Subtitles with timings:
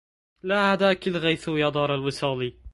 [0.43, 2.53] لا عداكِ الغيث يا دار الوصالِ